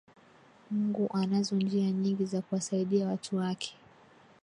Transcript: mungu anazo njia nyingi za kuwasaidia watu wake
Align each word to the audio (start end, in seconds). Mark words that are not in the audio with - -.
mungu 0.71 1.09
anazo 1.13 1.55
njia 1.55 1.91
nyingi 1.91 2.25
za 2.25 2.41
kuwasaidia 2.41 3.07
watu 3.07 3.37
wake 3.37 3.77